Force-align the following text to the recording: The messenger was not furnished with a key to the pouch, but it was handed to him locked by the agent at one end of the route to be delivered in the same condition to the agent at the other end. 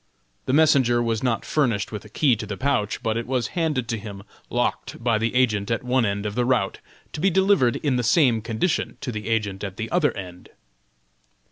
The 0.47 0.53
messenger 0.53 0.99
was 1.03 1.21
not 1.21 1.45
furnished 1.45 1.91
with 1.91 2.03
a 2.03 2.09
key 2.09 2.35
to 2.37 2.47
the 2.47 2.57
pouch, 2.57 3.03
but 3.03 3.17
it 3.17 3.27
was 3.27 3.49
handed 3.49 3.87
to 3.89 3.99
him 3.99 4.23
locked 4.49 5.03
by 5.03 5.19
the 5.19 5.35
agent 5.35 5.69
at 5.69 5.83
one 5.83 6.05
end 6.07 6.25
of 6.25 6.33
the 6.33 6.43
route 6.43 6.79
to 7.13 7.19
be 7.21 7.29
delivered 7.29 7.75
in 7.75 7.97
the 7.97 8.03
same 8.03 8.41
condition 8.41 8.97
to 9.01 9.11
the 9.11 9.29
agent 9.29 9.63
at 9.63 9.77
the 9.77 9.91
other 9.91 10.11
end. 10.17 10.49